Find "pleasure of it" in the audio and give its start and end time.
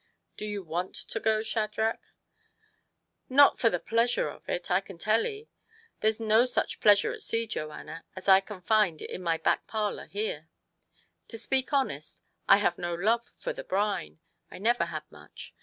3.79-4.71